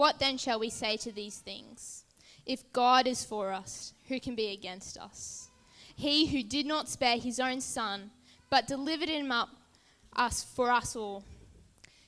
[0.00, 2.04] What then shall we say to these things?
[2.46, 5.50] If God is for us, who can be against us?
[5.94, 8.10] He who did not spare his own son,
[8.48, 9.50] but delivered him up
[10.16, 11.22] us for us all,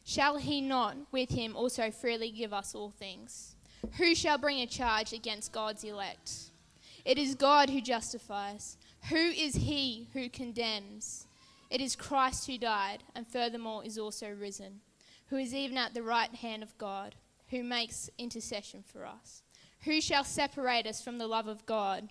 [0.04, 3.56] shall he not with him also freely give us all things?
[3.98, 6.32] Who shall bring a charge against God's elect?
[7.04, 8.78] It is God who justifies.
[9.10, 11.26] Who is he who condemns?
[11.68, 14.80] It is Christ who died, and furthermore is also risen,
[15.26, 17.16] who is even at the right hand of God
[17.52, 19.42] who makes intercession for us.
[19.84, 22.08] Who shall separate us from the love of God?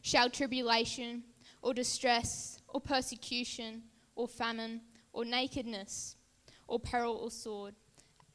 [0.00, 1.24] Shall tribulation,
[1.60, 3.82] or distress, or persecution,
[4.16, 4.80] or famine,
[5.12, 6.16] or nakedness,
[6.66, 7.74] or peril, or sword?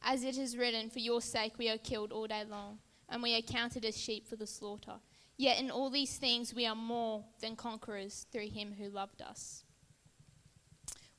[0.04, 2.78] As it is written, For your sake we are killed all day long,
[3.10, 5.00] and we are counted as sheep for the slaughter.
[5.38, 9.64] Yet in all these things we are more than conquerors through him who loved us.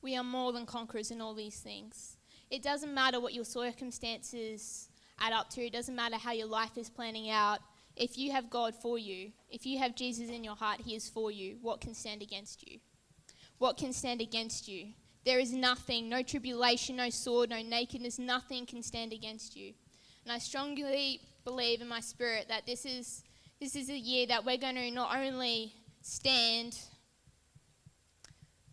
[0.01, 2.15] We are more than conquerors in all these things.
[2.49, 4.89] It doesn't matter what your circumstances
[5.21, 5.65] add up to.
[5.65, 7.59] It doesn't matter how your life is planning out.
[7.95, 11.09] If you have God for you, if you have Jesus in your heart, He is
[11.09, 11.57] for you.
[11.61, 12.79] What can stand against you?
[13.57, 14.93] What can stand against you?
[15.25, 19.73] There is nothing, no tribulation, no sword, no nakedness, nothing can stand against you.
[20.23, 23.23] And I strongly believe in my spirit that this is,
[23.59, 26.79] this is a year that we're going to not only stand,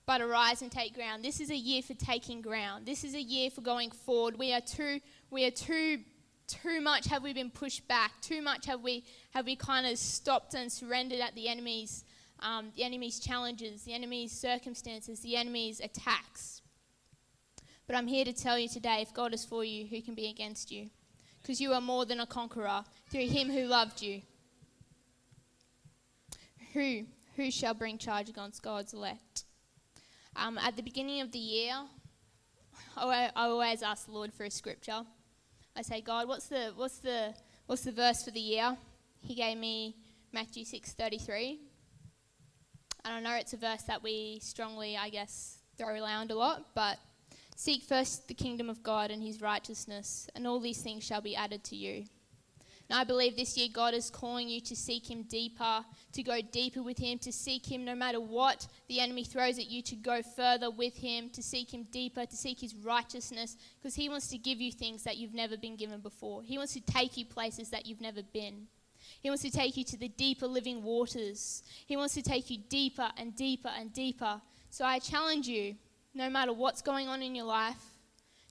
[0.06, 1.24] but arise and take ground.
[1.24, 2.86] This is a year for taking ground.
[2.86, 4.38] This is a year for going forward.
[4.38, 5.00] We are too,
[5.30, 5.98] we are too
[6.46, 8.20] too much have we been pushed back?
[8.20, 12.04] Too much have we have we kind of stopped and surrendered at the enemy's
[12.40, 16.62] um, the enemy's challenges, the enemy's circumstances, the enemy's attacks.
[17.86, 20.28] But I'm here to tell you today, if God is for you, who can be
[20.28, 20.90] against you?
[21.40, 24.22] Because you are more than a conqueror through Him who loved you.
[26.72, 29.44] Who who shall bring charge against God's elect?
[30.34, 31.74] Um, at the beginning of the year,
[32.96, 35.02] I always ask the Lord for a scripture.
[35.76, 37.34] I say, God, what's the what's the
[37.66, 38.76] what's the verse for the year?
[39.20, 39.94] He gave me
[40.32, 41.60] Matthew six thirty three.
[43.04, 46.74] I don't know it's a verse that we strongly, I guess, throw around a lot,
[46.74, 46.98] but
[47.56, 51.36] seek first the kingdom of God and his righteousness, and all these things shall be
[51.36, 52.04] added to you.
[52.88, 56.40] And I believe this year God is calling you to seek Him deeper, to go
[56.40, 59.96] deeper with Him, to seek Him no matter what the enemy throws at you, to
[59.96, 64.28] go further with Him, to seek Him deeper, to seek His righteousness, because He wants
[64.28, 66.42] to give you things that you've never been given before.
[66.42, 68.68] He wants to take you places that you've never been.
[69.20, 71.62] He wants to take you to the deeper living waters.
[71.86, 74.40] He wants to take you deeper and deeper and deeper.
[74.70, 75.76] So I challenge you
[76.14, 77.98] no matter what's going on in your life,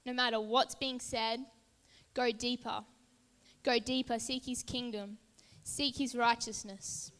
[0.05, 1.39] no matter what's being said,
[2.13, 2.83] go deeper
[3.65, 5.17] Go deeper, seek his kingdom,
[5.63, 7.11] seek his righteousness.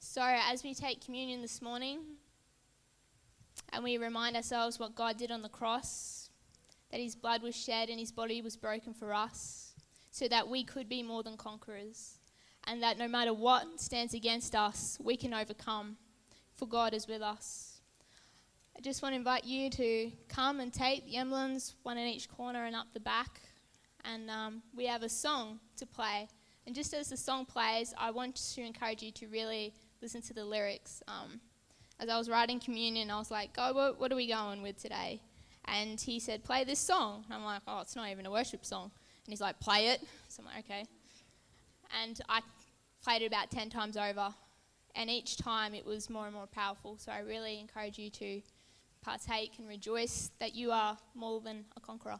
[0.00, 2.00] So, as we take communion this morning
[3.72, 6.30] and we remind ourselves what God did on the cross,
[6.90, 9.74] that his blood was shed and his body was broken for us,
[10.10, 12.18] so that we could be more than conquerors,
[12.66, 15.98] and that no matter what stands against us, we can overcome,
[16.56, 17.80] for God is with us.
[18.76, 22.28] I just want to invite you to come and take the emblems, one in each
[22.28, 23.40] corner and up the back
[24.12, 26.28] and um, we have a song to play.
[26.66, 29.72] And just as the song plays, I want to encourage you to really
[30.02, 31.02] listen to the lyrics.
[31.08, 31.40] Um,
[32.00, 34.80] as I was writing communion, I was like, God, what, what are we going with
[34.80, 35.20] today?
[35.66, 37.24] And he said, play this song.
[37.26, 38.90] And I'm like, oh, it's not even a worship song.
[39.24, 40.00] And he's like, play it.
[40.28, 40.84] So I'm like, okay.
[42.02, 42.40] And I
[43.02, 44.34] played it about 10 times over.
[44.94, 46.96] And each time it was more and more powerful.
[46.98, 48.40] So I really encourage you to
[49.02, 52.18] partake and rejoice that you are more than a conqueror.